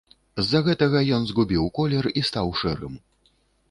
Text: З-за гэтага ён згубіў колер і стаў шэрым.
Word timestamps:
З-за 0.43 0.61
гэтага 0.67 1.03
ён 1.19 1.29
згубіў 1.33 1.71
колер 1.79 2.11
і 2.19 2.27
стаў 2.33 2.53
шэрым. 2.65 3.03